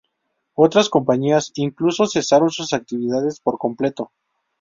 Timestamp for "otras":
0.55-0.89